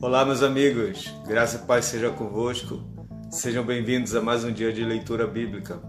Olá, 0.00 0.24
meus 0.24 0.44
amigos, 0.44 1.12
graça 1.26 1.56
e 1.56 1.66
paz 1.66 1.86
seja 1.86 2.08
convosco. 2.08 2.80
Sejam 3.32 3.64
bem-vindos 3.64 4.14
a 4.14 4.22
mais 4.22 4.44
um 4.44 4.52
dia 4.52 4.72
de 4.72 4.84
leitura 4.84 5.26
bíblica. 5.26 5.82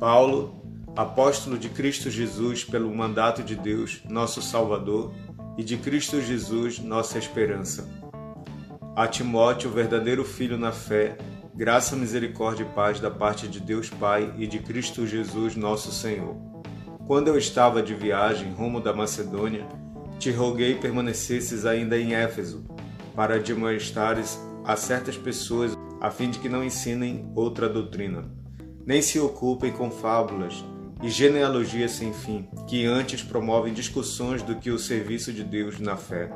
Paulo, 0.00 0.64
apóstolo 0.96 1.58
de 1.58 1.68
Cristo 1.68 2.08
Jesus 2.08 2.64
pelo 2.64 2.92
mandato 2.94 3.42
de 3.42 3.54
Deus, 3.54 4.00
nosso 4.08 4.40
Salvador, 4.40 5.12
e 5.58 5.62
de 5.62 5.76
Cristo 5.76 6.22
Jesus, 6.22 6.78
nossa 6.78 7.18
esperança. 7.18 7.86
A 8.96 9.06
Timóteo, 9.06 9.70
verdadeiro 9.70 10.24
filho 10.24 10.56
na 10.56 10.72
fé, 10.72 11.18
graça, 11.54 11.94
misericórdia 11.94 12.64
e 12.64 12.74
paz 12.74 12.98
da 12.98 13.10
parte 13.10 13.46
de 13.46 13.60
Deus 13.60 13.90
Pai 13.90 14.32
e 14.38 14.46
de 14.46 14.58
Cristo 14.58 15.06
Jesus, 15.06 15.54
nosso 15.54 15.92
Senhor. 15.92 16.34
Quando 17.06 17.28
eu 17.28 17.36
estava 17.36 17.82
de 17.82 17.94
viagem 17.94 18.52
rumo 18.52 18.80
da 18.80 18.94
Macedônia, 18.94 19.66
te 20.18 20.30
roguei 20.30 20.76
permanecesses 20.76 21.66
ainda 21.66 21.98
em 21.98 22.14
Éfeso, 22.14 22.64
para 23.14 23.38
demonstrares 23.38 24.40
a 24.64 24.76
certas 24.76 25.16
pessoas, 25.16 25.76
a 26.00 26.10
fim 26.10 26.30
de 26.30 26.38
que 26.38 26.48
não 26.48 26.64
ensinem 26.64 27.30
outra 27.34 27.68
doutrina, 27.68 28.24
nem 28.86 29.02
se 29.02 29.20
ocupem 29.20 29.72
com 29.72 29.90
fábulas 29.90 30.64
e 31.02 31.10
genealogias 31.10 31.90
sem 31.90 32.14
fim, 32.14 32.48
que 32.66 32.86
antes 32.86 33.22
promovem 33.22 33.74
discussões 33.74 34.42
do 34.42 34.56
que 34.56 34.70
o 34.70 34.78
serviço 34.78 35.32
de 35.32 35.44
Deus 35.44 35.78
na 35.78 35.96
fé. 35.96 36.30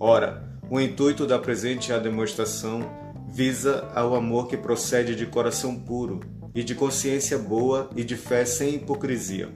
Ora, 0.00 0.48
o 0.70 0.80
intuito 0.80 1.26
da 1.26 1.38
presente 1.38 1.92
demonstração 1.98 3.07
visa 3.32 3.88
ao 3.94 4.14
amor 4.14 4.48
que 4.48 4.56
procede 4.56 5.14
de 5.14 5.26
coração 5.26 5.74
puro 5.74 6.20
e 6.54 6.62
de 6.62 6.74
consciência 6.74 7.38
boa 7.38 7.88
e 7.94 8.02
de 8.02 8.16
fé 8.16 8.44
sem 8.44 8.74
hipocrisia. 8.74 9.48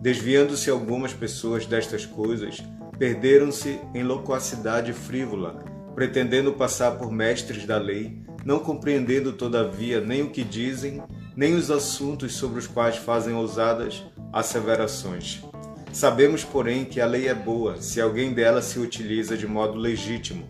Desviando-se 0.00 0.70
algumas 0.70 1.12
pessoas 1.12 1.66
destas 1.66 2.06
coisas, 2.06 2.62
perderam-se 2.98 3.80
em 3.94 4.02
loquacidade 4.02 4.92
frívola, 4.92 5.64
pretendendo 5.94 6.52
passar 6.52 6.92
por 6.92 7.10
mestres 7.10 7.66
da 7.66 7.76
lei, 7.76 8.22
não 8.44 8.60
compreendendo 8.60 9.32
todavia 9.32 10.00
nem 10.00 10.22
o 10.22 10.30
que 10.30 10.44
dizem, 10.44 11.02
nem 11.36 11.54
os 11.54 11.70
assuntos 11.70 12.34
sobre 12.34 12.58
os 12.58 12.66
quais 12.66 12.96
fazem 12.96 13.34
ousadas 13.34 14.04
asseverações. 14.32 15.42
Sabemos, 15.92 16.44
porém, 16.44 16.84
que 16.84 17.00
a 17.00 17.06
lei 17.06 17.28
é 17.28 17.34
boa 17.34 17.80
se 17.80 18.00
alguém 18.00 18.32
dela 18.32 18.62
se 18.62 18.78
utiliza 18.78 19.36
de 19.36 19.46
modo 19.46 19.76
legítimo, 19.78 20.44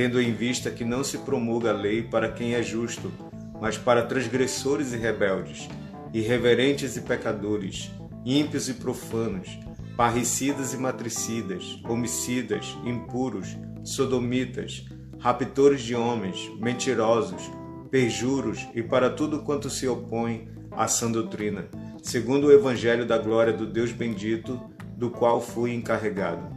tendo 0.00 0.18
em 0.18 0.32
vista 0.32 0.70
que 0.70 0.82
não 0.82 1.04
se 1.04 1.18
promulga 1.18 1.68
a 1.68 1.74
lei 1.74 2.02
para 2.02 2.32
quem 2.32 2.54
é 2.54 2.62
justo, 2.62 3.12
mas 3.60 3.76
para 3.76 4.06
transgressores 4.06 4.94
e 4.94 4.96
rebeldes, 4.96 5.68
irreverentes 6.10 6.96
e 6.96 7.02
pecadores, 7.02 7.90
ímpios 8.24 8.70
e 8.70 8.72
profanos, 8.72 9.60
parricidas 9.98 10.72
e 10.72 10.78
matricidas, 10.78 11.78
homicidas, 11.86 12.78
impuros, 12.82 13.58
sodomitas, 13.84 14.86
raptores 15.18 15.82
de 15.82 15.94
homens, 15.94 16.50
mentirosos, 16.58 17.42
perjuros 17.90 18.66
e 18.74 18.82
para 18.82 19.10
tudo 19.10 19.42
quanto 19.42 19.68
se 19.68 19.86
opõe 19.86 20.48
à 20.70 20.88
sã 20.88 21.10
doutrina, 21.10 21.68
segundo 22.02 22.46
o 22.46 22.52
evangelho 22.52 23.04
da 23.04 23.18
glória 23.18 23.52
do 23.52 23.66
Deus 23.66 23.92
bendito, 23.92 24.58
do 24.96 25.10
qual 25.10 25.42
fui 25.42 25.74
encarregado. 25.74 26.48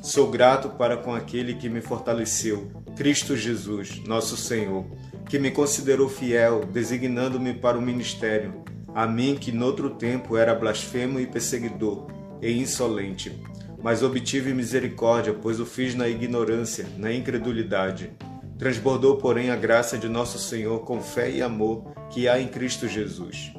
Sou 0.00 0.30
grato 0.30 0.70
para 0.70 0.96
com 0.96 1.14
aquele 1.14 1.56
que 1.56 1.68
me 1.68 1.82
fortaleceu, 1.82 2.85
Cristo 2.96 3.36
Jesus, 3.36 4.02
nosso 4.06 4.38
Senhor, 4.38 4.86
que 5.28 5.38
me 5.38 5.50
considerou 5.50 6.08
fiel, 6.08 6.64
designando-me 6.64 7.52
para 7.52 7.78
o 7.78 7.82
ministério, 7.82 8.64
a 8.94 9.06
mim 9.06 9.36
que 9.38 9.52
noutro 9.52 9.90
tempo 9.90 10.34
era 10.34 10.54
blasfemo 10.54 11.20
e 11.20 11.26
perseguidor 11.26 12.06
e 12.40 12.50
insolente. 12.50 13.38
Mas 13.82 14.02
obtive 14.02 14.54
misericórdia, 14.54 15.34
pois 15.34 15.60
o 15.60 15.66
fiz 15.66 15.94
na 15.94 16.08
ignorância, 16.08 16.86
na 16.96 17.12
incredulidade. 17.12 18.12
Transbordou, 18.58 19.18
porém, 19.18 19.50
a 19.50 19.56
graça 19.56 19.98
de 19.98 20.08
nosso 20.08 20.38
Senhor 20.38 20.80
com 20.80 21.02
fé 21.02 21.30
e 21.30 21.42
amor 21.42 21.92
que 22.08 22.26
há 22.26 22.40
em 22.40 22.48
Cristo 22.48 22.88
Jesus. 22.88 23.52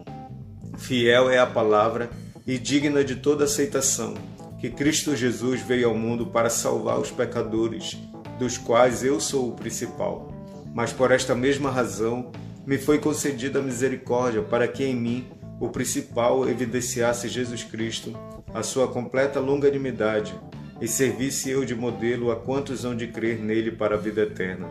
Fiel 0.79 1.29
é 1.29 1.37
a 1.37 1.45
palavra 1.45 2.09
e 2.47 2.57
digna 2.57 3.03
de 3.03 3.17
toda 3.17 3.43
aceitação 3.43 4.15
que 4.59 4.71
Cristo 4.71 5.15
Jesus 5.15 5.61
veio 5.61 5.89
ao 5.89 5.95
mundo 5.95 6.25
para 6.25 6.49
salvar 6.49 6.99
os 6.99 7.11
pecadores, 7.11 7.95
dos 8.37 8.57
quais 8.57 9.03
eu 9.03 9.19
sou 9.19 9.49
o 9.49 9.55
principal. 9.55 10.31
Mas 10.73 10.93
por 10.93 11.11
esta 11.11 11.33
mesma 11.33 11.71
razão 11.71 12.31
me 12.65 12.77
foi 12.77 12.99
concedida 12.99 13.59
a 13.59 13.63
misericórdia 13.63 14.41
para 14.41 14.67
que 14.67 14.83
em 14.83 14.95
mim 14.95 15.27
o 15.59 15.69
principal 15.69 16.47
evidenciasse 16.47 17.27
Jesus 17.27 17.63
Cristo, 17.63 18.13
a 18.53 18.61
sua 18.61 18.87
completa 18.87 19.39
longanimidade, 19.39 20.35
e 20.79 20.87
servisse 20.87 21.49
eu 21.49 21.65
de 21.65 21.73
modelo 21.73 22.31
a 22.31 22.35
quantos 22.35 22.85
hão 22.85 22.95
de 22.95 23.07
crer 23.07 23.39
nele 23.39 23.71
para 23.71 23.95
a 23.95 23.97
vida 23.97 24.21
eterna. 24.21 24.67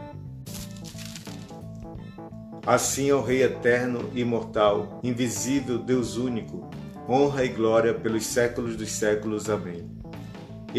Assim 2.64 3.10
ao 3.10 3.22
Rei 3.22 3.42
eterno, 3.42 4.10
imortal, 4.14 5.00
invisível, 5.02 5.78
Deus 5.78 6.16
único, 6.16 6.68
honra 7.08 7.44
e 7.44 7.48
glória 7.48 7.94
pelos 7.94 8.26
séculos 8.26 8.76
dos 8.76 8.90
séculos. 8.92 9.48
Amém. 9.48 9.88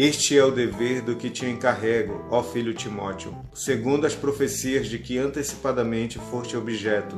Este 0.00 0.38
é 0.38 0.44
o 0.44 0.52
dever 0.52 1.02
do 1.02 1.16
que 1.16 1.28
te 1.28 1.44
encarrego, 1.44 2.24
ó 2.30 2.40
filho 2.40 2.72
Timóteo, 2.72 3.36
segundo 3.52 4.06
as 4.06 4.14
profecias 4.14 4.86
de 4.86 4.96
que 4.96 5.18
antecipadamente 5.18 6.20
foste 6.20 6.56
objeto. 6.56 7.16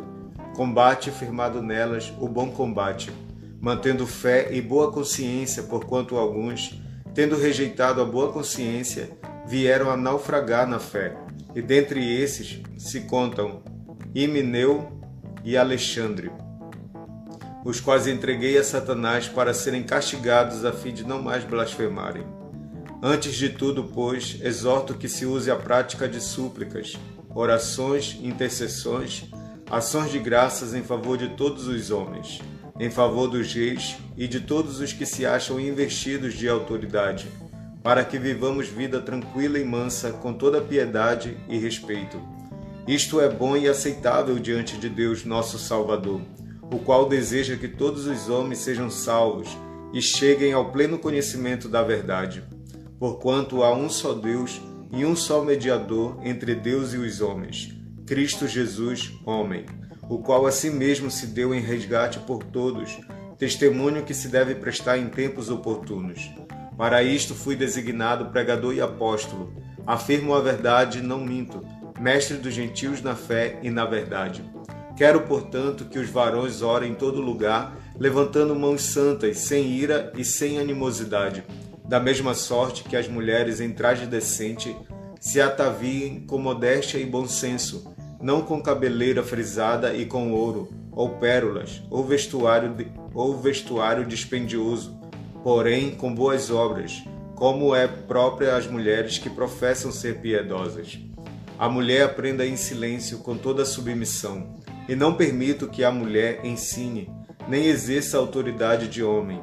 Combate 0.57 1.11
firmado 1.11 1.61
nelas 1.61 2.11
o 2.19 2.27
bom 2.27 2.51
combate, 2.51 3.13
mantendo 3.61 4.07
fé 4.07 4.49
e 4.51 4.63
boa 4.63 4.91
consciência, 4.91 5.65
porquanto 5.65 6.17
alguns, 6.17 6.81
tendo 7.15 7.37
rejeitado 7.37 8.01
a 8.01 8.05
boa 8.07 8.33
consciência, 8.33 9.11
vieram 9.47 9.91
a 9.91 9.97
naufragar 9.99 10.67
na 10.67 10.79
fé. 10.79 11.15
E 11.55 11.61
dentre 11.61 12.01
esses 12.19 12.63
se 12.79 13.01
contam 13.01 13.63
Himeneu 14.15 14.91
e 15.45 15.55
Alexandre 15.55 16.33
os 17.63 17.79
quais 17.79 18.07
entreguei 18.07 18.57
a 18.57 18.65
Satanás 18.65 19.29
para 19.29 19.53
serem 19.53 19.83
castigados 19.83 20.65
a 20.65 20.73
fim 20.73 20.95
de 20.95 21.07
não 21.07 21.21
mais 21.21 21.45
blasfemarem. 21.45 22.40
Antes 23.03 23.35
de 23.35 23.49
tudo, 23.49 23.85
pois, 23.85 24.39
exorto 24.43 24.95
que 24.95 25.09
se 25.09 25.25
use 25.25 25.51
a 25.51 25.57
prática 25.57 26.09
de 26.09 26.21
súplicas, 26.21 26.97
orações, 27.35 28.19
intercessões, 28.23 29.25
ações 29.71 30.11
de 30.11 30.19
graças 30.19 30.75
em 30.75 30.83
favor 30.83 31.17
de 31.17 31.29
todos 31.29 31.67
os 31.67 31.91
homens, 31.91 32.41
em 32.79 32.91
favor 32.91 33.29
dos 33.29 33.53
reis 33.53 33.97
e 34.17 34.29
de 34.29 34.41
todos 34.41 34.81
os 34.81 34.93
que 34.93 35.07
se 35.07 35.25
acham 35.25 35.59
investidos 35.59 36.35
de 36.35 36.49
autoridade, 36.49 37.29
para 37.83 38.05
que 38.05 38.19
vivamos 38.19 38.69
vida 38.69 39.01
tranquila 39.01 39.59
e 39.59 39.65
mansa 39.65 40.13
com 40.13 40.35
toda 40.35 40.61
piedade 40.61 41.37
e 41.49 41.59
respeito. 41.59 42.21
Isto 42.87 43.21
é 43.21 43.29
bom 43.29 43.57
e 43.57 43.69
aceitável 43.69 44.39
diante 44.39 44.77
de 44.77 44.89
Deus, 44.89 45.25
nosso 45.25 45.59
Salvador 45.59 46.21
o 46.73 46.79
qual 46.79 47.09
deseja 47.09 47.57
que 47.57 47.69
todos 47.69 48.07
os 48.07 48.29
homens 48.29 48.59
sejam 48.59 48.89
salvos 48.89 49.49
e 49.93 50.01
cheguem 50.01 50.53
ao 50.53 50.71
pleno 50.71 50.99
conhecimento 50.99 51.69
da 51.69 51.83
verdade. 51.83 52.45
Porquanto 53.01 53.65
há 53.65 53.75
um 53.75 53.89
só 53.89 54.13
Deus 54.13 54.61
e 54.93 55.07
um 55.07 55.17
só 55.17 55.43
mediador 55.43 56.21
entre 56.23 56.55
Deus 56.55 56.93
e 56.93 56.99
os 56.99 57.21
homens, 57.21 57.75
Cristo 58.07 58.47
Jesus, 58.47 59.13
homem, 59.25 59.65
o 60.09 60.19
qual 60.19 60.47
a 60.47 60.53
si 60.53 60.71
mesmo 60.71 61.11
se 61.11 61.27
deu 61.29 61.55
em 61.55 61.61
resgate 61.61 62.19
por 62.21 62.45
todos, 62.45 63.01
testemunho 63.39 64.05
que 64.05 64.13
se 64.13 64.29
deve 64.29 64.55
prestar 64.55 64.99
em 64.99 65.09
tempos 65.09 65.49
oportunos. 65.49 66.31
Para 66.77 67.03
isto 67.03 67.35
fui 67.35 67.57
designado 67.57 68.27
pregador 68.27 68.75
e 68.75 68.81
apóstolo. 68.83 69.53
Afirmo 69.87 70.35
a 70.35 70.41
verdade, 70.41 71.01
não 71.01 71.25
minto, 71.25 71.65
mestre 71.99 72.37
dos 72.37 72.53
gentios 72.53 73.03
na 73.03 73.17
fé 73.17 73.59
e 73.63 73.71
na 73.71 73.87
verdade 73.87 74.45
Quero, 75.01 75.23
portanto, 75.23 75.87
que 75.87 75.99
os 75.99 76.11
varões 76.11 76.61
orem 76.61 76.93
em 76.93 76.95
todo 76.95 77.23
lugar, 77.23 77.75
levantando 77.99 78.55
mãos 78.55 78.83
santas, 78.83 79.39
sem 79.39 79.67
ira 79.69 80.13
e 80.15 80.23
sem 80.23 80.59
animosidade, 80.59 81.43
da 81.91 81.99
mesma 81.99 82.35
sorte 82.35 82.85
que 82.85 82.95
as 82.95 83.09
mulheres 83.09 83.61
em 83.61 83.73
traje 83.73 84.07
decente 84.07 84.77
se 85.19 85.41
ataviem 85.41 86.21
com 86.21 86.39
modéstia 86.39 86.99
e 86.99 87.05
bom 87.05 87.27
senso, 87.27 87.93
não 88.23 88.43
com 88.43 88.63
cabeleira 88.63 89.25
frisada 89.25 89.93
e 89.93 90.07
com 90.07 90.31
ouro, 90.31 90.69
ou 90.93 91.17
pérolas, 91.17 91.83
ou 91.91 92.05
vestuário, 92.05 92.75
de, 92.75 92.87
ou 93.13 93.37
vestuário 93.37 94.07
dispendioso, 94.07 95.01
porém 95.43 95.91
com 95.91 96.15
boas 96.15 96.49
obras, 96.49 97.03
como 97.35 97.75
é 97.75 97.89
própria 97.89 98.55
às 98.55 98.69
mulheres 98.69 99.19
que 99.19 99.29
professam 99.29 99.91
ser 99.91 100.21
piedosas. 100.21 100.97
A 101.59 101.69
mulher 101.69 102.05
aprenda 102.05 102.47
em 102.47 102.57
silêncio 102.57 103.19
com 103.19 103.37
toda 103.37 103.65
submissão 103.65 104.61
e 104.89 104.95
não 104.95 105.15
permito 105.15 105.67
que 105.67 105.83
a 105.83 105.91
mulher 105.91 106.47
ensine, 106.47 107.11
nem 107.49 107.67
exerça 107.67 108.17
a 108.17 108.21
autoridade 108.21 108.87
de 108.87 109.03
homem. 109.03 109.43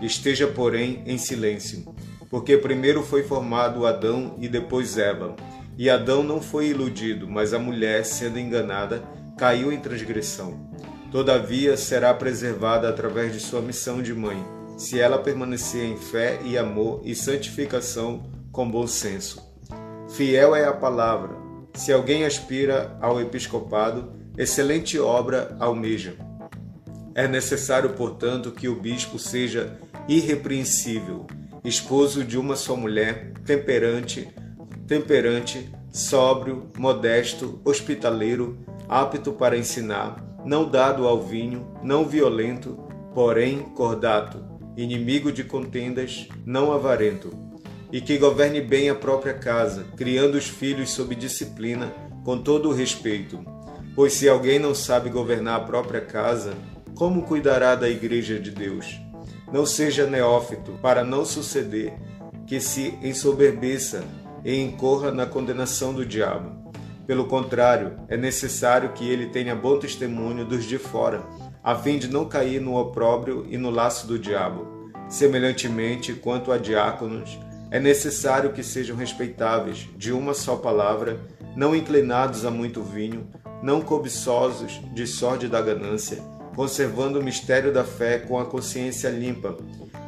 Esteja, 0.00 0.46
porém, 0.46 1.02
em 1.06 1.18
silêncio, 1.18 1.94
porque 2.30 2.56
primeiro 2.56 3.02
foi 3.02 3.22
formado 3.22 3.86
Adão 3.86 4.36
e 4.38 4.48
depois 4.48 4.96
Eva. 4.96 5.36
E 5.76 5.90
Adão 5.90 6.22
não 6.22 6.40
foi 6.40 6.68
iludido, 6.68 7.28
mas 7.28 7.52
a 7.52 7.58
mulher, 7.58 8.04
sendo 8.04 8.38
enganada, 8.38 9.02
caiu 9.36 9.72
em 9.72 9.80
transgressão. 9.80 10.70
Todavia, 11.10 11.76
será 11.76 12.14
preservada 12.14 12.88
através 12.88 13.32
de 13.32 13.40
sua 13.40 13.60
missão 13.60 14.00
de 14.00 14.14
mãe, 14.14 14.42
se 14.76 15.00
ela 15.00 15.18
permanecer 15.18 15.84
em 15.84 15.96
fé 15.96 16.38
e 16.44 16.56
amor 16.56 17.02
e 17.04 17.14
santificação 17.14 18.30
com 18.52 18.70
bom 18.70 18.86
senso. 18.86 19.50
Fiel 20.10 20.54
é 20.54 20.64
a 20.64 20.72
palavra. 20.72 21.36
Se 21.74 21.92
alguém 21.92 22.24
aspira 22.24 22.96
ao 23.00 23.20
episcopado, 23.20 24.12
excelente 24.36 24.98
obra 24.98 25.56
almeja. 25.60 26.14
É 27.14 27.26
necessário, 27.26 27.90
portanto, 27.90 28.50
que 28.50 28.68
o 28.68 28.80
bispo 28.80 29.18
seja 29.18 29.78
irrepreensível, 30.08 31.26
esposo 31.64 32.24
de 32.24 32.38
uma 32.38 32.56
só 32.56 32.76
mulher, 32.76 33.32
temperante, 33.44 34.28
temperante, 34.86 35.70
sóbrio, 35.92 36.70
modesto, 36.76 37.60
hospitaleiro, 37.64 38.58
apto 38.88 39.32
para 39.32 39.56
ensinar, 39.56 40.24
não 40.44 40.68
dado 40.68 41.06
ao 41.06 41.22
vinho, 41.22 41.66
não 41.82 42.04
violento, 42.04 42.78
porém 43.14 43.60
cordato, 43.60 44.42
inimigo 44.76 45.30
de 45.30 45.44
contendas, 45.44 46.28
não 46.44 46.72
avarento, 46.72 47.30
e 47.92 48.00
que 48.00 48.18
governe 48.18 48.60
bem 48.60 48.88
a 48.88 48.94
própria 48.94 49.34
casa, 49.34 49.84
criando 49.96 50.36
os 50.36 50.48
filhos 50.48 50.90
sob 50.90 51.14
disciplina, 51.14 51.92
com 52.24 52.38
todo 52.38 52.68
o 52.68 52.72
respeito. 52.72 53.44
Pois 53.94 54.12
se 54.12 54.28
alguém 54.28 54.58
não 54.58 54.74
sabe 54.74 55.10
governar 55.10 55.60
a 55.60 55.64
própria 55.64 56.00
casa, 56.00 56.54
como 56.94 57.22
cuidará 57.22 57.74
da 57.74 57.88
igreja 57.88 58.38
de 58.38 58.50
Deus? 58.50 59.00
Não 59.52 59.66
seja 59.66 60.06
neófito, 60.06 60.72
para 60.80 61.04
não 61.04 61.24
suceder 61.24 61.94
que 62.46 62.60
se 62.60 62.98
ensoberbeça 63.02 64.04
e 64.44 64.60
incorra 64.60 65.10
na 65.10 65.26
condenação 65.26 65.92
do 65.92 66.06
diabo. 66.06 66.72
Pelo 67.06 67.26
contrário, 67.26 67.96
é 68.08 68.16
necessário 68.16 68.92
que 68.92 69.08
ele 69.08 69.26
tenha 69.26 69.54
bom 69.54 69.78
testemunho 69.78 70.44
dos 70.44 70.64
de 70.64 70.78
fora, 70.78 71.22
a 71.62 71.74
fim 71.74 71.98
de 71.98 72.08
não 72.08 72.24
cair 72.24 72.60
no 72.60 72.76
opróbrio 72.76 73.44
e 73.48 73.58
no 73.58 73.70
laço 73.70 74.06
do 74.06 74.18
diabo. 74.18 74.92
Semelhantemente, 75.08 76.12
quanto 76.12 76.52
a 76.52 76.58
diáconos, 76.58 77.36
é 77.70 77.80
necessário 77.80 78.52
que 78.52 78.62
sejam 78.62 78.96
respeitáveis, 78.96 79.88
de 79.96 80.12
uma 80.12 80.34
só 80.34 80.56
palavra, 80.56 81.18
não 81.56 81.74
inclinados 81.74 82.44
a 82.44 82.50
muito 82.50 82.82
vinho, 82.82 83.28
não 83.62 83.80
cobiçosos 83.80 84.80
de 84.94 85.06
sorte 85.06 85.48
da 85.48 85.60
ganância, 85.60 86.22
conservando 86.60 87.18
o 87.18 87.24
mistério 87.24 87.72
da 87.72 87.82
fé 87.82 88.18
com 88.18 88.38
a 88.38 88.44
consciência 88.44 89.08
limpa. 89.08 89.56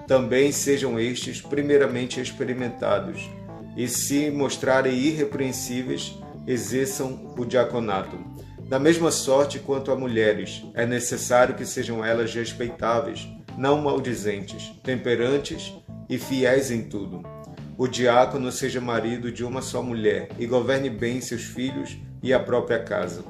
Também 0.07 0.53
sejam 0.53 1.01
estes 1.01 1.41
primeiramente 1.41 2.21
experimentados, 2.21 3.23
e 3.75 3.89
se 3.89 4.31
mostrarem 4.31 4.93
irrepreensíveis, 4.93 6.15
exerçam 6.47 7.33
o 7.39 7.47
diaconato. 7.47 8.19
Da 8.69 8.79
mesma 8.79 9.11
sorte 9.11 9.61
quanto 9.61 9.91
a 9.91 9.97
mulheres, 9.97 10.63
é 10.75 10.85
necessário 10.85 11.55
que 11.55 11.65
sejam 11.65 12.05
elas 12.05 12.35
respeitáveis, 12.35 13.27
não 13.57 13.81
maldizentes, 13.81 14.79
temperantes 14.85 15.73
e 16.07 16.19
fiéis 16.19 16.71
em 16.71 16.83
tudo. 16.83 17.23
O 17.79 17.89
diácono 17.89 18.53
seja 18.53 18.79
marido 18.79 19.33
de 19.33 19.43
uma 19.43 19.63
só 19.63 19.83
mulher 19.83 20.29
e 20.39 20.45
governe 20.45 20.91
bem 20.91 21.19
seus 21.23 21.45
filhos 21.45 21.97
e 22.23 22.31
a 22.31 22.39
própria 22.39 22.79
casa 22.79 23.25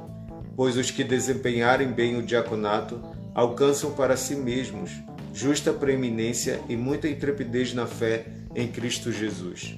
pois 0.56 0.76
os 0.76 0.90
que 0.90 1.04
desempenharem 1.04 1.88
bem 1.88 2.16
o 2.16 2.22
diaconato 2.22 3.00
alcançam 3.34 3.92
para 3.92 4.16
si 4.16 4.34
mesmos 4.34 4.90
justa 5.34 5.72
preeminência 5.72 6.60
e 6.68 6.76
muita 6.76 7.08
intrepidez 7.08 7.72
na 7.72 7.86
fé 7.86 8.26
em 8.54 8.68
Cristo 8.68 9.10
Jesus. 9.10 9.76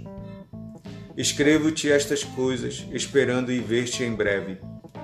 Escrevo-te 1.16 1.90
estas 1.90 2.24
coisas, 2.24 2.84
esperando 2.90 3.52
em 3.52 3.60
ver-te 3.60 4.02
em 4.02 4.12
breve, 4.12 4.58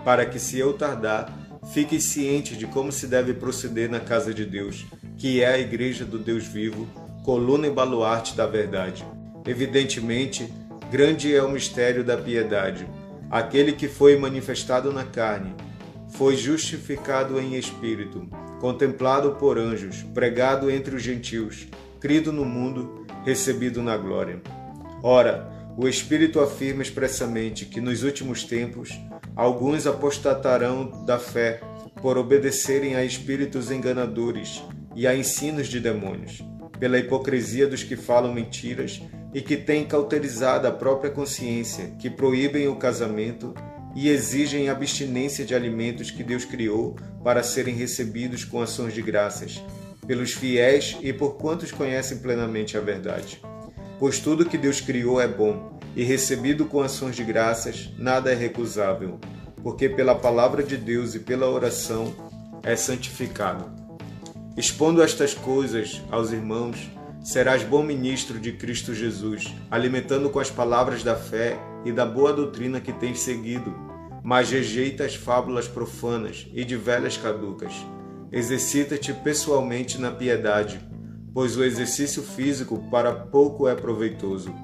para 0.04 0.26
que, 0.26 0.40
se 0.40 0.58
eu 0.58 0.72
tardar, 0.72 1.32
fiques 1.72 2.04
ciente 2.04 2.56
de 2.56 2.66
como 2.66 2.90
se 2.90 3.06
deve 3.06 3.34
proceder 3.34 3.88
na 3.88 4.00
casa 4.00 4.34
de 4.34 4.44
Deus, 4.44 4.86
que 5.16 5.40
é 5.40 5.46
a 5.46 5.58
igreja 5.58 6.04
do 6.04 6.18
Deus 6.18 6.46
vivo, 6.46 6.88
coluna 7.24 7.68
e 7.68 7.70
baluarte 7.70 8.36
da 8.36 8.46
verdade. 8.46 9.06
Evidentemente, 9.46 10.52
grande 10.90 11.32
é 11.32 11.42
o 11.42 11.50
mistério 11.50 12.02
da 12.02 12.16
piedade 12.16 12.88
Aquele 13.30 13.72
que 13.72 13.86
foi 13.86 14.18
manifestado 14.18 14.92
na 14.92 15.04
carne, 15.04 15.54
foi 16.10 16.36
justificado 16.36 17.38
em 17.40 17.56
espírito, 17.56 18.28
contemplado 18.60 19.32
por 19.32 19.58
anjos, 19.58 20.02
pregado 20.14 20.70
entre 20.70 20.94
os 20.94 21.02
gentios, 21.02 21.68
crido 21.98 22.32
no 22.32 22.44
mundo, 22.44 23.06
recebido 23.24 23.82
na 23.82 23.96
glória. 23.96 24.40
Ora, 25.02 25.50
o 25.76 25.88
Espírito 25.88 26.40
afirma 26.40 26.82
expressamente 26.82 27.64
que 27.64 27.80
nos 27.80 28.02
últimos 28.02 28.44
tempos 28.44 29.00
alguns 29.34 29.86
apostatarão 29.86 31.04
da 31.06 31.18
fé 31.18 31.60
por 32.02 32.18
obedecerem 32.18 32.96
a 32.96 33.04
espíritos 33.04 33.70
enganadores 33.70 34.62
e 34.94 35.06
a 35.06 35.16
ensinos 35.16 35.68
de 35.68 35.80
demônios, 35.80 36.42
pela 36.78 36.98
hipocrisia 36.98 37.66
dos 37.66 37.82
que 37.82 37.96
falam 37.96 38.34
mentiras 38.34 39.00
e 39.32 39.40
que 39.40 39.56
têm 39.56 39.86
cauterizado 39.86 40.66
a 40.66 40.72
própria 40.72 41.10
consciência, 41.10 41.94
que 41.98 42.10
proíbem 42.10 42.68
o 42.68 42.76
casamento 42.76 43.54
e 43.94 44.08
exigem 44.08 44.68
abstinência 44.68 45.44
de 45.44 45.54
alimentos 45.54 46.10
que 46.10 46.22
Deus 46.22 46.44
criou 46.44 46.96
para 47.24 47.42
serem 47.42 47.74
recebidos 47.74 48.44
com 48.44 48.62
ações 48.62 48.94
de 48.94 49.02
graças, 49.02 49.62
pelos 50.06 50.32
fiéis 50.32 50.96
e 51.00 51.12
por 51.12 51.36
quantos 51.36 51.72
conhecem 51.72 52.18
plenamente 52.18 52.76
a 52.76 52.80
verdade. 52.80 53.40
Pois 53.98 54.18
tudo 54.18 54.46
que 54.46 54.56
Deus 54.56 54.80
criou 54.80 55.20
é 55.20 55.28
bom, 55.28 55.78
e 55.94 56.04
recebido 56.04 56.66
com 56.66 56.80
ações 56.80 57.16
de 57.16 57.24
graças, 57.24 57.90
nada 57.98 58.30
é 58.30 58.34
recusável, 58.34 59.18
porque 59.62 59.88
pela 59.88 60.14
palavra 60.14 60.62
de 60.62 60.76
Deus 60.76 61.14
e 61.14 61.18
pela 61.18 61.48
oração 61.48 62.14
é 62.62 62.76
santificado. 62.76 63.70
Expondo 64.56 65.02
estas 65.02 65.34
coisas 65.34 66.00
aos 66.10 66.32
irmãos, 66.32 66.90
serás 67.22 67.62
bom 67.62 67.82
ministro 67.82 68.38
de 68.38 68.52
Cristo 68.52 68.94
Jesus, 68.94 69.54
alimentando 69.70 70.30
com 70.30 70.38
as 70.38 70.50
palavras 70.50 71.02
da 71.02 71.16
fé 71.16 71.58
e 71.84 71.92
da 71.92 72.04
boa 72.04 72.32
doutrina 72.32 72.80
que 72.80 72.92
tens 72.92 73.20
seguido, 73.20 73.74
mas 74.22 74.50
rejeita 74.50 75.04
as 75.04 75.14
fábulas 75.14 75.66
profanas 75.66 76.46
e 76.52 76.64
de 76.64 76.76
velhas 76.76 77.16
caducas. 77.16 77.72
Exercita-te 78.30 79.12
pessoalmente 79.12 80.00
na 80.00 80.10
piedade, 80.10 80.80
pois 81.32 81.56
o 81.56 81.64
exercício 81.64 82.22
físico 82.22 82.78
para 82.90 83.12
pouco 83.12 83.66
é 83.68 83.74
proveitoso, 83.74 84.54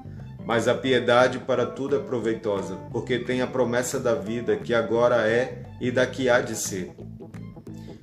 mas 0.45 0.67
a 0.67 0.75
piedade 0.75 1.39
para 1.39 1.65
tudo 1.65 1.95
é 1.95 1.99
proveitosa, 1.99 2.75
porque 2.91 3.19
tem 3.19 3.41
a 3.41 3.47
promessa 3.47 3.99
da 3.99 4.13
vida 4.13 4.55
que 4.55 4.73
agora 4.73 5.27
é 5.27 5.63
e 5.81 5.91
da 5.91 6.05
que 6.05 6.29
há 6.29 6.39
de 6.39 6.55
ser. 6.55 6.91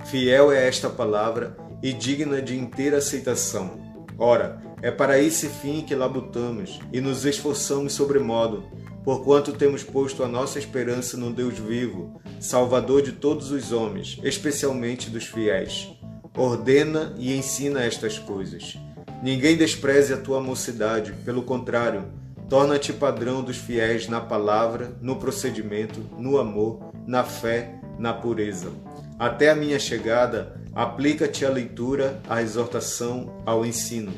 Fiel 0.05 0.51
é 0.51 0.67
esta 0.67 0.89
palavra 0.89 1.57
e 1.81 1.91
digna 1.91 2.41
de 2.41 2.55
inteira 2.57 2.97
aceitação 2.97 3.85
Ora, 4.17 4.61
é 4.81 4.91
para 4.91 5.19
esse 5.19 5.49
fim 5.49 5.81
que 5.81 5.93
labutamos 5.93 6.79
e 6.93 7.01
nos 7.01 7.25
esforçamos 7.25 7.93
sobremodo, 7.93 8.63
porquanto 9.05 9.53
temos 9.53 9.83
posto 9.83 10.21
a 10.23 10.27
nossa 10.27 10.59
esperança 10.59 11.15
no 11.15 11.31
Deus 11.31 11.57
vivo, 11.57 12.19
Salvador 12.39 13.01
de 13.01 13.13
todos 13.13 13.51
os 13.51 13.71
homens, 13.71 14.19
especialmente 14.23 15.09
dos 15.09 15.23
fiéis. 15.23 15.89
Ordena 16.35 17.13
e 17.17 17.33
ensina 17.37 17.81
estas 17.81 18.19
coisas. 18.19 18.77
Ninguém 19.23 19.55
despreze 19.55 20.13
a 20.13 20.17
tua 20.17 20.41
mocidade, 20.41 21.13
pelo 21.23 21.43
contrário, 21.43 22.05
torna-te 22.49 22.91
padrão 22.91 23.41
dos 23.41 23.55
fiéis 23.55 24.09
na 24.09 24.19
palavra, 24.19 24.97
no 25.01 25.15
procedimento, 25.15 26.01
no 26.17 26.37
amor, 26.37 26.91
na 27.07 27.23
fé, 27.23 27.79
na 27.97 28.13
pureza. 28.13 28.73
Até 29.17 29.49
a 29.49 29.55
minha 29.55 29.79
chegada, 29.79 30.59
Aplica-te 30.75 31.45
à 31.45 31.49
leitura, 31.49 32.21
à 32.29 32.41
exortação, 32.41 33.41
ao 33.45 33.65
ensino. 33.65 34.11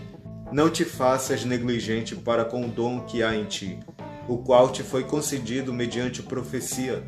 Não 0.52 0.72
te 0.72 0.84
faças 0.84 1.46
negligente 1.46 2.16
para 2.16 2.44
com 2.44 2.66
o 2.66 2.68
dom 2.68 3.02
que 3.02 3.22
há 3.22 3.36
em 3.36 3.46
ti, 3.46 3.78
o 4.28 4.38
qual 4.38 4.72
te 4.72 4.84
foi 4.84 5.04
concedido 5.04 5.74
mediante 5.74 6.22
profecia, 6.22 7.04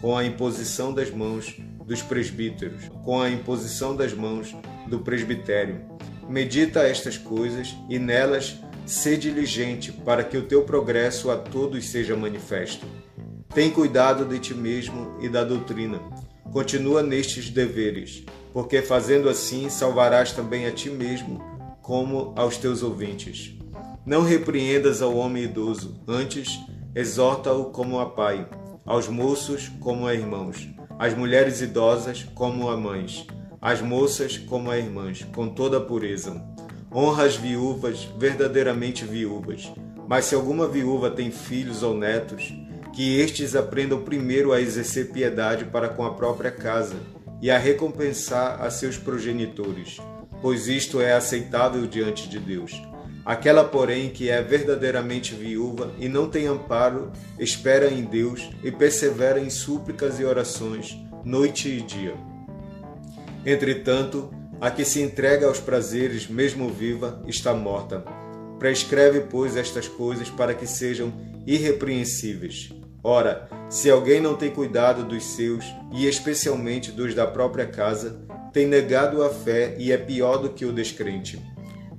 com 0.00 0.16
a 0.16 0.24
imposição 0.24 0.92
das 0.92 1.10
mãos 1.10 1.56
dos 1.86 2.02
presbíteros, 2.02 2.88
com 3.04 3.20
a 3.20 3.30
imposição 3.30 3.94
das 3.94 4.12
mãos 4.12 4.54
do 4.88 4.98
presbitério. 5.00 5.80
Medita 6.28 6.80
estas 6.80 7.16
coisas 7.16 7.74
e 7.88 7.98
nelas 7.98 8.58
sê 8.86 9.16
diligente 9.16 9.92
para 9.92 10.24
que 10.24 10.36
o 10.36 10.42
teu 10.42 10.62
progresso 10.64 11.30
a 11.30 11.36
todos 11.36 11.86
seja 11.88 12.16
manifesto. 12.16 12.86
Tem 13.54 13.70
cuidado 13.70 14.24
de 14.24 14.38
ti 14.38 14.54
mesmo 14.54 15.16
e 15.20 15.28
da 15.28 15.44
doutrina. 15.44 16.00
Continua 16.52 17.02
nestes 17.02 17.50
deveres 17.50 18.24
porque 18.54 18.80
fazendo 18.80 19.28
assim 19.28 19.68
salvarás 19.68 20.30
também 20.30 20.64
a 20.64 20.70
ti 20.70 20.88
mesmo, 20.88 21.42
como 21.82 22.32
aos 22.36 22.56
teus 22.56 22.84
ouvintes. 22.84 23.52
Não 24.06 24.22
repreendas 24.22 25.00
ao 25.00 25.16
homem 25.16 25.44
idoso, 25.44 25.98
antes 26.06 26.60
exorta-o 26.94 27.66
como 27.66 27.98
a 27.98 28.10
pai, 28.10 28.46
aos 28.84 29.08
moços 29.08 29.70
como 29.80 30.06
a 30.06 30.12
irmãos, 30.12 30.68
às 30.98 31.14
mulheres 31.14 31.62
idosas 31.62 32.22
como 32.34 32.68
a 32.68 32.76
mães, 32.76 33.26
às 33.62 33.80
moças 33.80 34.36
como 34.36 34.70
a 34.70 34.76
irmãs, 34.76 35.24
com 35.34 35.48
toda 35.48 35.78
a 35.78 35.80
pureza. 35.80 36.38
Honra 36.94 37.24
as 37.24 37.36
viúvas, 37.36 38.06
verdadeiramente 38.18 39.06
viúvas. 39.06 39.72
Mas 40.06 40.26
se 40.26 40.34
alguma 40.34 40.68
viúva 40.68 41.10
tem 41.10 41.30
filhos 41.30 41.82
ou 41.82 41.96
netos, 41.96 42.52
que 42.92 43.18
estes 43.18 43.56
aprendam 43.56 44.02
primeiro 44.02 44.52
a 44.52 44.60
exercer 44.60 45.12
piedade 45.12 45.64
para 45.64 45.88
com 45.88 46.04
a 46.04 46.12
própria 46.12 46.50
casa 46.50 46.96
e 47.40 47.50
a 47.50 47.56
recompensar 47.56 48.62
a 48.62 48.70
seus 48.70 48.98
progenitores, 48.98 49.96
pois 50.42 50.68
isto 50.68 51.00
é 51.00 51.14
aceitável 51.14 51.86
diante 51.86 52.28
de 52.28 52.38
Deus. 52.38 52.70
Aquela, 53.24 53.64
porém, 53.64 54.10
que 54.10 54.28
é 54.28 54.42
verdadeiramente 54.42 55.34
viúva 55.34 55.92
e 55.98 56.08
não 56.08 56.28
tem 56.28 56.46
amparo, 56.46 57.10
espera 57.38 57.88
em 57.88 58.04
Deus 58.04 58.50
e 58.62 58.70
persevera 58.70 59.40
em 59.40 59.48
súplicas 59.48 60.20
e 60.20 60.24
orações, 60.24 60.98
noite 61.24 61.68
e 61.68 61.80
dia. 61.80 62.14
Entretanto, 63.46 64.30
a 64.60 64.70
que 64.70 64.84
se 64.84 65.00
entrega 65.00 65.46
aos 65.46 65.58
prazeres, 65.58 66.28
mesmo 66.28 66.68
viva, 66.68 67.22
está 67.26 67.54
morta. 67.54 68.04
Prescreve, 68.58 69.20
pois, 69.20 69.56
estas 69.56 69.88
coisas 69.88 70.28
para 70.28 70.54
que 70.54 70.66
sejam 70.66 71.12
irrepreensíveis. 71.46 72.72
Ora, 73.02 73.48
se 73.68 73.90
alguém 73.90 74.20
não 74.20 74.34
tem 74.34 74.50
cuidado 74.50 75.02
dos 75.02 75.24
seus, 75.24 75.64
e 75.92 76.06
especialmente 76.06 76.92
dos 76.92 77.14
da 77.14 77.26
própria 77.26 77.66
casa, 77.66 78.18
tem 78.52 78.66
negado 78.66 79.22
a 79.22 79.30
fé 79.30 79.74
e 79.78 79.92
é 79.92 79.98
pior 79.98 80.38
do 80.38 80.50
que 80.50 80.64
o 80.64 80.72
descrente. 80.72 81.38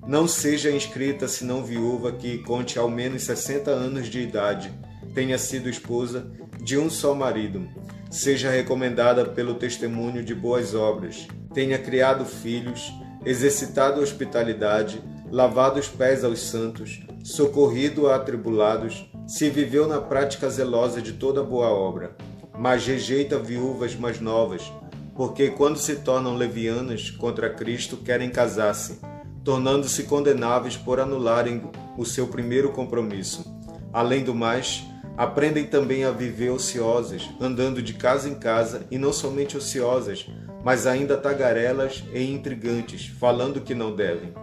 Não 0.08 0.28
seja 0.28 0.70
inscrita 0.70 1.28
senão 1.28 1.64
viúva 1.64 2.12
que 2.12 2.38
conte 2.38 2.78
ao 2.78 2.88
menos 2.88 3.24
60 3.24 3.72
anos 3.72 4.08
de 4.08 4.22
idade, 4.22 4.72
tenha 5.16 5.36
sido 5.40 5.68
esposa 5.68 6.28
de 6.62 6.78
um 6.78 6.92
só 6.92 7.16
marido, 7.16 7.68
seja 8.12 8.52
recomendada 8.52 9.26
pelo 9.26 9.56
testemunho 9.56 10.24
de 10.24 10.36
boas 10.36 10.76
obras, 10.76 11.28
tenha 11.56 11.80
criado 11.80 12.24
filhos, 12.24 12.94
exercitado 13.26 14.00
hospitalidade, 14.00 15.02
lavado 15.32 15.80
os 15.80 15.88
pés 15.88 16.24
aos 16.24 16.40
santos, 16.40 17.00
socorrido 17.24 18.08
a 18.08 18.18
atribulados, 18.18 19.10
se 19.26 19.50
viveu 19.50 19.88
na 19.88 20.00
prática 20.00 20.48
zelosa 20.52 21.02
de 21.02 21.14
toda 21.14 21.42
boa 21.42 21.70
obra, 21.70 22.16
mas 22.56 22.86
rejeita 22.86 23.40
viúvas 23.40 23.96
mais 23.96 24.22
novas, 24.22 24.72
porque 25.16 25.50
quando 25.50 25.80
se 25.80 25.96
tornam 25.96 26.36
levianas 26.36 27.10
contra 27.10 27.50
Cristo 27.50 27.98
querem 27.98 28.30
casar-se 28.30 29.00
tornando-se 29.46 30.04
condenáveis 30.04 30.76
por 30.76 31.00
anularem 31.00 31.62
o 31.96 32.04
seu 32.04 32.26
primeiro 32.28 32.72
compromisso. 32.72 33.56
Além 33.94 34.24
do 34.24 34.34
mais, 34.34 34.84
aprendem 35.16 35.66
também 35.66 36.04
a 36.04 36.10
viver 36.10 36.50
ociosas, 36.50 37.30
andando 37.40 37.80
de 37.80 37.94
casa 37.94 38.28
em 38.28 38.34
casa 38.34 38.88
e 38.90 38.98
não 38.98 39.14
somente 39.14 39.56
ociosas, 39.56 40.26
mas 40.64 40.88
ainda 40.88 41.16
tagarelas 41.16 42.04
e 42.12 42.24
intrigantes, 42.24 43.06
falando 43.06 43.62
que 43.62 43.76
não 43.76 43.96
devem. 43.96 44.34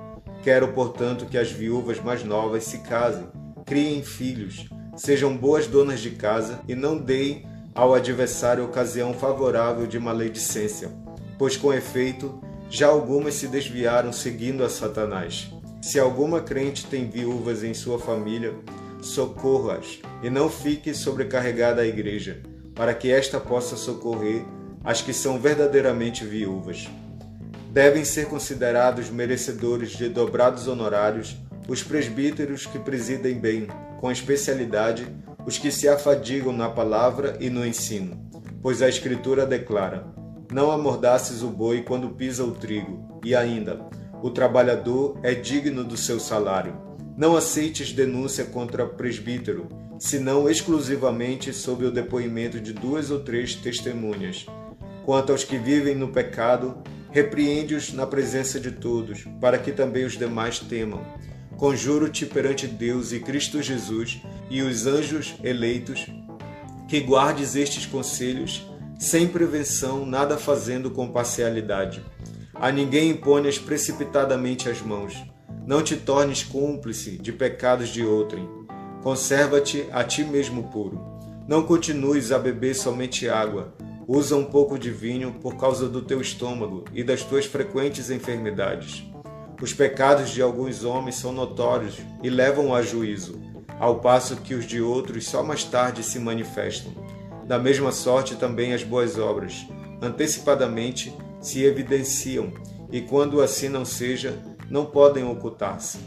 Quero, 0.45 0.69
portanto, 0.69 1.27
que 1.27 1.37
as 1.37 1.51
viúvas 1.51 2.01
mais 2.01 2.23
novas 2.23 2.63
se 2.63 2.79
casem, 2.79 3.27
criem 3.67 4.05
filhos, 4.05 4.67
sejam 4.97 5.37
boas 5.37 5.67
donas 5.67 5.99
de 5.99 6.11
casa 6.11 6.61
e 6.69 6.77
não 6.77 6.97
deem 6.97 7.45
ao 7.75 7.93
adversário 7.93 8.65
ocasião 8.65 9.13
favorável 9.13 9.85
de 9.85 9.99
maledicência, 9.99 10.93
pois 11.39 11.57
com 11.57 11.73
efeito 11.73 12.41
já 12.73 12.87
algumas 12.87 13.35
se 13.35 13.49
desviaram 13.49 14.15
seguindo 14.15 14.65
a 14.65 14.69
Satanás. 14.71 15.53
Se 15.83 16.01
alguma 16.01 16.41
crente 16.41 16.87
tem 16.87 17.07
viúvas 17.07 17.63
em 17.63 17.75
sua 17.75 17.99
família, 17.99 18.55
socorra-as 19.03 19.99
e 20.23 20.31
não 20.31 20.49
fique 20.49 20.95
sobrecarregada 20.95 21.83
a 21.83 21.87
igreja, 21.87 22.41
para 22.75 22.95
que 22.95 23.13
esta 23.13 23.39
possa 23.39 23.77
socorrer 23.77 24.43
as 24.83 25.03
que 25.03 25.13
são 25.13 25.39
verdadeiramente 25.39 26.25
viúvas. 26.25 26.89
Devem 27.71 28.07
ser 28.07 28.27
considerados 28.27 29.11
merecedores 29.11 29.91
de 29.91 30.09
dobrados 30.09 30.67
honorários 30.67 31.37
os 31.69 31.83
presbíteros 31.83 32.65
que 32.65 32.79
presidem 32.79 33.39
bem, 33.39 33.69
com 34.01 34.11
especialidade, 34.11 35.07
os 35.45 35.59
que 35.59 35.71
se 35.71 35.91
afadigam 35.91 36.55
na 36.55 36.71
palavra 36.71 37.37
e 37.39 37.51
no 37.51 37.67
ensino, 37.67 38.19
pois 38.63 38.81
a 38.81 38.89
Escritura 38.89 39.45
declara: 39.45 40.22
não 40.53 40.71
amordaces 40.71 41.43
o 41.43 41.49
boi 41.49 41.83
quando 41.83 42.11
pisa 42.11 42.45
o 42.45 42.53
trigo. 42.53 43.21
E 43.25 43.35
ainda, 43.35 43.81
o 44.23 44.31
trabalhador 44.31 45.19
é 45.23 45.35
digno 45.35 45.83
do 45.83 45.97
seu 45.97 46.21
salário. 46.21 46.77
Não 47.17 47.37
aceites 47.37 47.93
denúncia 47.93 48.45
contra 48.45 48.87
presbítero, 48.87 49.69
senão 49.99 50.51
exclusivamente 50.51 51.53
sob 51.53 51.87
o 51.87 51.91
depoimento 51.91 52.61
de 52.61 52.73
duas 52.73 53.11
ou 53.11 53.21
três 53.21 53.55
testemunhas. 53.55 54.47
Quanto 55.05 55.33
aos 55.33 55.43
que 55.43 55.57
vivem 55.57 55.95
no 55.95 56.09
pecado, 56.09 56.83
repreende-os 57.11 57.93
na 57.93 58.07
presença 58.07 58.61
de 58.61 58.73
todos, 58.73 59.25
para 59.41 59.59
que 59.59 59.73
também 59.73 60.05
os 60.05 60.19
demais 60.19 60.59
temam. 60.59 61.03
Conjuro-te 61.57 62.27
perante 62.27 62.67
Deus 62.67 63.13
e 63.13 63.21
Cristo 63.21 63.63
Jesus 63.63 64.21
e 64.51 64.63
os 64.63 64.87
anjos 64.87 65.35
eleitos, 65.43 66.07
que 66.89 67.01
guardes 67.01 67.57
estes 67.57 67.87
conselhos 67.87 68.67
sem 69.03 69.27
prevenção, 69.27 70.07
nada 70.07 70.39
fazendo 70.39 70.89
com 70.89 71.09
parcialidade. 71.09 72.05
A 72.55 72.71
ninguém 72.71 73.11
imponhas 73.11 73.59
precipitadamente 73.59 74.69
as 74.69 74.81
mãos. 74.81 75.21
Não 75.67 75.83
te 75.83 75.97
tornes 75.97 76.45
cúmplice 76.45 77.19
de 77.19 77.33
pecados 77.33 77.89
de 77.89 78.05
outrem. 78.05 78.49
Conserva-te 79.03 79.89
a 79.91 80.05
ti 80.05 80.23
mesmo 80.23 80.71
puro. 80.71 81.05
Não 81.49 81.65
continues 81.65 82.31
a 82.31 82.39
beber 82.39 82.77
somente 82.77 83.29
água. 83.29 83.75
Usa 84.07 84.37
um 84.37 84.45
pouco 84.45 84.79
de 84.79 84.93
vinho 84.93 85.33
por 85.33 85.57
causa 85.57 85.89
do 85.89 86.03
teu 86.03 86.21
estômago 86.21 86.85
e 86.95 87.03
das 87.03 87.25
tuas 87.25 87.45
frequentes 87.45 88.09
enfermidades. 88.09 89.03
Os 89.61 89.73
pecados 89.75 90.31
de 90.31 90.41
alguns 90.41 90.85
homens 90.85 91.17
são 91.17 91.33
notórios 91.33 91.99
e 92.23 92.31
levam 92.31 92.73
a 92.73 92.81
juízo, 92.83 93.41
ao 93.81 93.99
passo 93.99 94.37
que 94.37 94.55
os 94.55 94.65
de 94.65 94.81
outros 94.81 95.27
só 95.27 95.43
mais 95.43 95.65
tarde 95.65 96.05
se 96.05 96.21
manifestam. 96.21 97.02
Da 97.47 97.59
mesma 97.59 97.93
sorte 97.93 98.37
também 98.37 98.73
as 98.73 98.83
boas 98.83 99.19
obras, 99.19 99.67
antecipadamente 100.01 101.13
se 101.41 101.65
evidenciam, 101.65 102.53
e 102.91 103.01
quando 103.01 103.41
assim 103.41 103.69
não 103.69 103.85
seja, 103.85 104.39
não 104.71 104.87
podem 104.87 105.25
ocultar-se. 105.25 105.99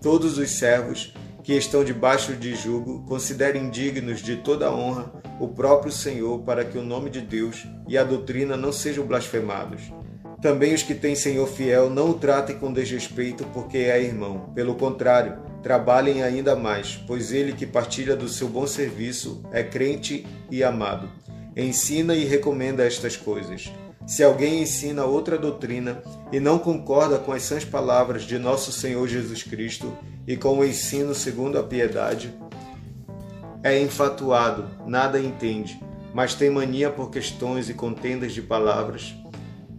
Todos 0.00 0.38
os 0.38 0.50
servos 0.50 1.12
que 1.42 1.54
estão 1.54 1.84
debaixo 1.84 2.34
de 2.34 2.54
jugo 2.54 3.04
considerem 3.06 3.70
dignos 3.70 4.20
de 4.20 4.36
toda 4.36 4.72
honra 4.72 5.12
o 5.40 5.48
próprio 5.48 5.90
Senhor, 5.90 6.40
para 6.40 6.64
que 6.64 6.78
o 6.78 6.82
nome 6.82 7.10
de 7.10 7.20
Deus 7.20 7.66
e 7.88 7.96
a 7.96 8.04
doutrina 8.04 8.56
não 8.56 8.72
sejam 8.72 9.06
blasfemados. 9.06 9.80
Também 10.40 10.72
os 10.72 10.82
que 10.82 10.94
têm 10.94 11.14
Senhor 11.14 11.46
fiel 11.46 11.90
não 11.90 12.10
o 12.10 12.14
tratem 12.14 12.58
com 12.58 12.72
desrespeito, 12.72 13.44
porque 13.52 13.78
é 13.78 14.02
irmão. 14.02 14.50
Pelo 14.54 14.74
contrário, 14.74 15.38
trabalhem 15.62 16.22
ainda 16.22 16.56
mais, 16.56 16.98
pois 17.06 17.32
ele 17.32 17.52
que 17.52 17.66
partilha 17.66 18.16
do 18.16 18.28
seu 18.28 18.48
bom 18.48 18.66
serviço 18.66 19.42
é 19.52 19.62
crente 19.62 20.26
e 20.50 20.64
amado. 20.64 21.08
Ensina 21.56 22.14
e 22.14 22.24
recomenda 22.24 22.86
estas 22.86 23.16
coisas. 23.16 23.70
Se 24.06 24.24
alguém 24.24 24.62
ensina 24.62 25.04
outra 25.04 25.38
doutrina 25.38 26.02
e 26.32 26.40
não 26.40 26.58
concorda 26.58 27.18
com 27.18 27.32
as 27.32 27.42
sãs 27.42 27.64
palavras 27.64 28.22
de 28.22 28.38
nosso 28.38 28.72
Senhor 28.72 29.06
Jesus 29.06 29.42
Cristo 29.42 29.96
e 30.26 30.36
com 30.36 30.58
o 30.58 30.64
ensino 30.64 31.14
segundo 31.14 31.58
a 31.58 31.62
piedade, 31.62 32.32
é 33.62 33.78
enfatuado, 33.78 34.68
nada 34.86 35.20
entende, 35.20 35.78
mas 36.14 36.34
tem 36.34 36.50
mania 36.50 36.90
por 36.90 37.10
questões 37.10 37.68
e 37.68 37.74
contendas 37.74 38.32
de 38.32 38.40
palavras, 38.40 39.14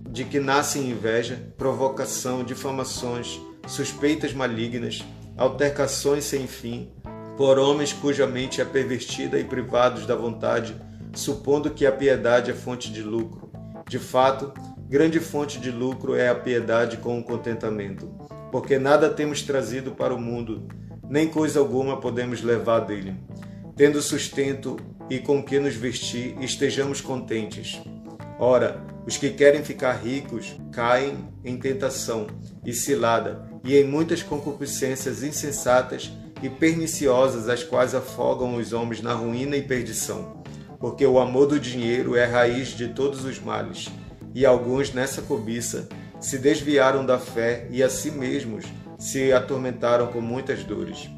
de 0.09 0.23
que 0.23 0.39
nascem 0.39 0.89
inveja, 0.89 1.51
provocação, 1.57 2.43
difamações, 2.43 3.39
suspeitas 3.67 4.33
malignas, 4.33 5.03
altercações 5.41 6.25
sem 6.25 6.45
fim, 6.45 6.91
por 7.35 7.57
homens 7.57 7.91
cuja 7.91 8.27
mente 8.27 8.61
é 8.61 8.65
pervertida 8.65 9.39
e 9.39 9.43
privados 9.43 10.05
da 10.05 10.15
vontade, 10.15 10.75
supondo 11.13 11.71
que 11.71 11.83
a 11.83 11.91
piedade 11.91 12.51
é 12.51 12.53
fonte 12.53 12.91
de 12.91 13.01
lucro. 13.01 13.51
De 13.89 13.97
fato, 13.97 14.53
grande 14.87 15.19
fonte 15.19 15.59
de 15.59 15.71
lucro 15.71 16.13
é 16.13 16.29
a 16.29 16.35
piedade 16.35 16.97
com 16.97 17.17
o 17.17 17.23
contentamento, 17.23 18.07
porque 18.51 18.77
nada 18.77 19.09
temos 19.09 19.41
trazido 19.41 19.93
para 19.93 20.13
o 20.13 20.21
mundo, 20.21 20.67
nem 21.09 21.27
coisa 21.27 21.59
alguma 21.59 21.99
podemos 21.99 22.43
levar 22.43 22.81
dele. 22.81 23.15
Tendo 23.75 23.99
sustento 23.99 24.77
e 25.09 25.17
com 25.17 25.41
que 25.41 25.59
nos 25.59 25.73
vestir, 25.73 26.37
estejamos 26.39 27.01
contentes. 27.01 27.81
Ora, 28.37 28.85
os 29.07 29.17
que 29.17 29.31
querem 29.31 29.63
ficar 29.63 29.93
ricos 29.93 30.55
caem 30.71 31.17
em 31.43 31.57
tentação 31.57 32.27
e 32.63 32.71
cilada 32.73 33.50
e 33.63 33.77
em 33.77 33.83
muitas 33.83 34.23
concupiscências 34.23 35.23
insensatas 35.23 36.11
e 36.41 36.49
perniciosas, 36.49 37.47
as 37.47 37.63
quais 37.63 37.93
afogam 37.93 38.55
os 38.55 38.73
homens 38.73 39.01
na 39.01 39.13
ruína 39.13 39.55
e 39.55 39.61
perdição. 39.61 40.41
Porque 40.79 41.05
o 41.05 41.19
amor 41.19 41.47
do 41.47 41.59
dinheiro 41.59 42.15
é 42.15 42.25
a 42.25 42.29
raiz 42.29 42.69
de 42.69 42.87
todos 42.89 43.23
os 43.23 43.39
males, 43.39 43.87
e 44.33 44.45
alguns 44.45 44.91
nessa 44.93 45.21
cobiça 45.21 45.87
se 46.19 46.37
desviaram 46.37 47.05
da 47.05 47.19
fé 47.19 47.67
e 47.69 47.83
a 47.83 47.89
si 47.89 48.09
mesmos 48.09 48.65
se 48.97 49.31
atormentaram 49.31 50.07
com 50.07 50.21
muitas 50.21 50.63
dores. 50.63 51.09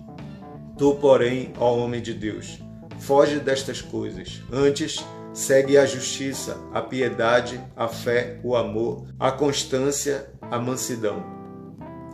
Tu, 0.77 0.95
porém, 0.95 1.53
ó 1.57 1.77
homem 1.77 2.01
de 2.01 2.13
Deus, 2.13 2.59
foge 2.99 3.39
destas 3.39 3.81
coisas. 3.81 4.41
Antes, 4.51 5.05
segue 5.33 5.77
a 5.77 5.85
justiça, 5.85 6.57
a 6.73 6.81
piedade, 6.81 7.61
a 7.75 7.87
fé, 7.87 8.39
o 8.43 8.55
amor, 8.55 9.05
a 9.19 9.31
constância, 9.31 10.29
a 10.41 10.59
mansidão 10.59 11.32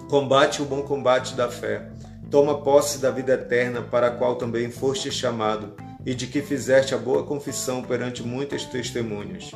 Combate 0.09 0.59
o 0.59 0.65
bom 0.65 0.81
combate 0.81 1.35
da 1.35 1.49
fé. 1.49 1.91
Toma 2.31 2.61
posse 2.61 2.97
da 2.97 3.11
vida 3.11 3.33
eterna, 3.33 3.83
para 3.83 4.07
a 4.07 4.11
qual 4.11 4.37
também 4.37 4.71
foste 4.71 5.11
chamado, 5.11 5.75
e 6.03 6.15
de 6.15 6.25
que 6.25 6.41
fizeste 6.41 6.95
a 6.95 6.97
boa 6.97 7.23
confissão 7.23 7.83
perante 7.83 8.23
muitas 8.23 8.65
testemunhas. 8.65 9.51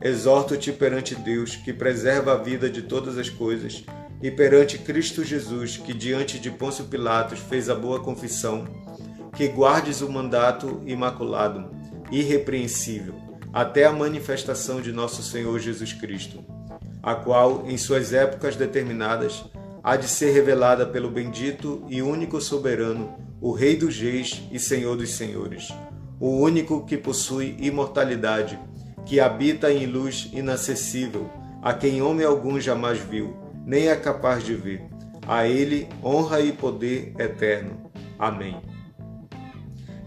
exorto-te 0.00 0.72
perante 0.72 1.14
Deus, 1.14 1.54
que 1.54 1.74
preserva 1.74 2.32
a 2.32 2.36
vida 2.36 2.70
de 2.70 2.80
todas 2.80 3.18
as 3.18 3.28
coisas, 3.28 3.84
e 4.22 4.30
perante 4.30 4.78
Cristo 4.78 5.22
Jesus, 5.22 5.76
que 5.76 5.92
diante 5.92 6.38
de 6.38 6.50
Pôncio 6.50 6.86
Pilatos 6.86 7.38
fez 7.38 7.68
a 7.68 7.74
boa 7.74 8.00
confissão, 8.00 8.64
que 9.36 9.48
guardes 9.48 10.00
o 10.00 10.08
mandato 10.08 10.80
imaculado, 10.86 11.70
irrepreensível, 12.10 13.14
até 13.52 13.84
a 13.84 13.92
manifestação 13.92 14.80
de 14.80 14.92
nosso 14.92 15.22
Senhor 15.22 15.58
Jesus 15.58 15.92
Cristo, 15.92 16.42
a 17.02 17.14
qual, 17.14 17.64
em 17.66 17.76
suas 17.76 18.14
épocas 18.14 18.56
determinadas, 18.56 19.44
há 19.82 19.96
de 19.96 20.08
ser 20.08 20.32
revelada 20.32 20.86
pelo 20.86 21.10
bendito 21.10 21.84
e 21.88 22.02
único 22.02 22.40
soberano, 22.40 23.14
o 23.40 23.52
Rei 23.52 23.76
dos 23.76 23.98
Reis 23.98 24.42
e 24.52 24.58
Senhor 24.58 24.96
dos 24.96 25.14
Senhores, 25.14 25.68
o 26.18 26.38
único 26.38 26.84
que 26.84 26.98
possui 26.98 27.56
imortalidade, 27.58 28.58
que 29.06 29.18
habita 29.18 29.72
em 29.72 29.86
luz 29.86 30.28
inacessível, 30.32 31.30
a 31.62 31.72
quem 31.72 32.02
homem 32.02 32.26
algum 32.26 32.60
jamais 32.60 32.98
viu, 32.98 33.36
nem 33.64 33.88
é 33.88 33.96
capaz 33.96 34.44
de 34.44 34.54
ver. 34.54 34.82
A 35.26 35.46
ele 35.46 35.88
honra 36.02 36.40
e 36.40 36.52
poder 36.52 37.14
eterno. 37.18 37.90
Amém. 38.18 38.56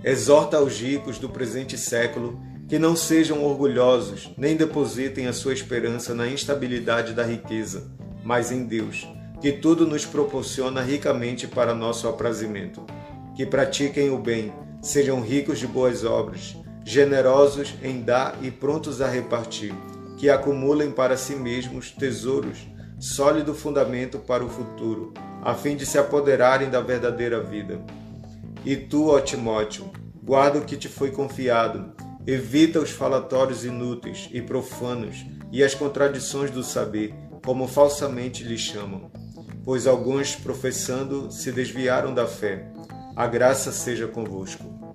Exorta 0.04 0.58
aos 0.58 0.80
ricos 0.80 1.18
do 1.18 1.30
presente 1.30 1.78
século 1.78 2.40
que 2.68 2.78
não 2.78 2.96
sejam 2.96 3.44
orgulhosos, 3.44 4.34
nem 4.38 4.56
depositem 4.56 5.28
a 5.28 5.34
sua 5.34 5.54
esperança 5.54 6.14
na 6.14 6.28
instabilidade 6.28 7.14
da 7.14 7.24
riqueza, 7.24 7.92
mas 8.24 8.52
em 8.52 8.66
Deus, 8.66 9.08
que 9.44 9.52
tudo 9.52 9.86
nos 9.86 10.06
proporciona 10.06 10.82
ricamente 10.82 11.50
para 11.50 11.76
nosso 11.76 12.08
aprazimento. 12.08 12.86
Que 13.36 13.46
pratiquem 13.46 14.10
o 14.10 14.18
bem, 14.18 14.54
sejam 14.82 15.20
ricos 15.20 15.60
de 15.60 15.68
boas 15.68 16.06
obras, 16.06 16.56
generosos 16.86 17.74
em 17.84 18.00
dar 18.00 18.38
e 18.42 18.50
prontos 18.50 19.02
a 19.02 19.10
repartir, 19.10 19.74
que 20.18 20.30
acumulem 20.30 20.92
para 20.92 21.18
si 21.18 21.36
mesmos 21.36 21.92
tesouros, 21.92 22.60
sólido 22.98 23.54
fundamento 23.54 24.18
para 24.18 24.46
o 24.46 24.50
futuro, 24.50 25.14
a 25.42 25.54
fim 25.54 25.76
de 25.76 25.86
se 25.86 25.98
apoderarem 25.98 26.70
da 26.70 26.80
verdadeira 26.80 27.44
vida. 27.44 27.82
E 28.64 28.78
tu, 28.78 29.10
ó 29.10 29.20
Timóteo, 29.20 29.92
guarda 30.24 30.60
o 30.60 30.64
que 30.64 30.78
te 30.78 30.88
foi 30.88 31.12
confiado, 31.12 31.92
evita 32.26 32.80
os 32.80 32.92
falatórios 32.92 33.66
inúteis 33.66 34.30
e 34.32 34.42
profanos 34.42 35.26
e 35.52 35.62
as 35.62 35.76
contradições 35.76 36.50
do 36.50 36.64
saber, 36.64 37.14
como 37.44 37.68
falsamente 37.68 38.42
lhe 38.42 38.58
chamam, 38.58 39.12
pois 39.64 39.88
alguns, 39.88 40.36
professando, 40.36 41.32
se 41.32 41.52
desviaram 41.52 42.14
da 42.14 42.28
fé. 42.28 42.68
A 43.16 43.28
graça 43.28 43.72
seja 43.72 44.08
convosco. 44.08 44.93